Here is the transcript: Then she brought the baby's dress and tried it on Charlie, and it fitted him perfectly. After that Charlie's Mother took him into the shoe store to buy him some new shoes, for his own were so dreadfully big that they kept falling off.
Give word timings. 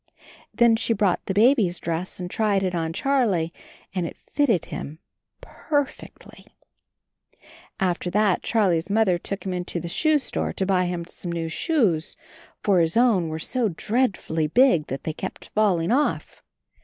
Then 0.51 0.75
she 0.77 0.93
brought 0.93 1.23
the 1.27 1.33
baby's 1.35 1.77
dress 1.77 2.19
and 2.19 2.27
tried 2.27 2.63
it 2.63 2.73
on 2.73 2.91
Charlie, 2.91 3.53
and 3.93 4.07
it 4.07 4.17
fitted 4.17 4.65
him 4.65 4.97
perfectly. 5.41 6.47
After 7.79 8.09
that 8.09 8.41
Charlie's 8.41 8.89
Mother 8.89 9.19
took 9.19 9.45
him 9.45 9.53
into 9.53 9.79
the 9.79 9.87
shoe 9.87 10.17
store 10.17 10.53
to 10.53 10.65
buy 10.65 10.85
him 10.85 11.05
some 11.05 11.31
new 11.31 11.49
shoes, 11.49 12.17
for 12.63 12.79
his 12.79 12.97
own 12.97 13.29
were 13.29 13.37
so 13.37 13.69
dreadfully 13.69 14.47
big 14.47 14.87
that 14.87 15.03
they 15.03 15.13
kept 15.13 15.49
falling 15.49 15.91
off. 15.91 16.41